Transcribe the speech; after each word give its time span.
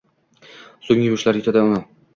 So‘ng 0.89 1.05
yumushlar 1.07 1.43
yutadi 1.43 1.67
uni 1.69 1.89